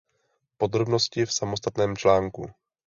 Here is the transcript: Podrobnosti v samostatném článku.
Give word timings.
Podrobnosti 0.57 1.25
v 1.25 1.31
samostatném 1.33 1.97
článku. 1.97 2.51